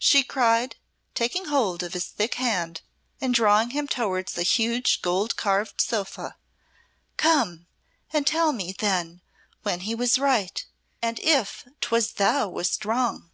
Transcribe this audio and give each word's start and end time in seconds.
she 0.00 0.24
cried, 0.24 0.74
taking 1.14 1.44
hold 1.44 1.80
of 1.80 1.92
his 1.92 2.06
thick 2.06 2.34
hand 2.34 2.82
and 3.20 3.32
drawing 3.32 3.70
him 3.70 3.86
towards 3.86 4.36
a 4.36 4.42
huge 4.42 5.00
gold 5.00 5.36
carved 5.36 5.80
sofa. 5.80 6.36
"Come 7.16 7.68
and 8.12 8.26
tell 8.26 8.50
me 8.52 8.72
then 8.76 9.20
when 9.62 9.82
he 9.82 9.94
was 9.94 10.18
right, 10.18 10.66
and 11.00 11.20
if 11.20 11.64
'twas 11.80 12.14
thou 12.14 12.48
wast 12.48 12.84
wrong." 12.84 13.30